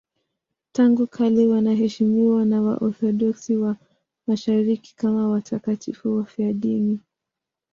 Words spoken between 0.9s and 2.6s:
kale wanaheshimiwa